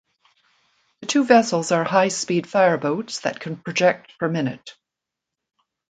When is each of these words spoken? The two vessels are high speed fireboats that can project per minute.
The 1.01 1.05
two 1.05 1.23
vessels 1.25 1.71
are 1.71 1.83
high 1.83 2.07
speed 2.07 2.45
fireboats 2.47 3.19
that 3.21 3.39
can 3.39 3.55
project 3.55 4.13
per 4.17 4.27
minute. 4.27 4.75